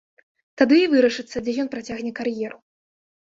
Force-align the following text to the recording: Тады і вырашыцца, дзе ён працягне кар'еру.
Тады 0.59 0.75
і 0.83 0.87
вырашыцца, 0.93 1.43
дзе 1.47 1.53
ён 1.63 1.69
працягне 1.75 2.11
кар'еру. 2.21 2.57